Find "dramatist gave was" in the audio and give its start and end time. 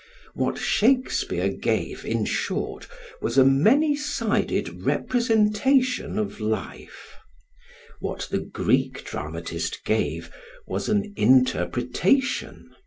9.05-10.89